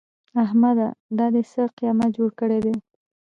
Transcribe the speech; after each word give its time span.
احمده! 0.43 0.87
دا 1.17 1.27
دې 1.33 1.41
څه 1.51 1.61
قيامت 1.77 2.09
جوړ 2.17 2.29
کړی 2.39 2.59
دی؟ 2.65 2.73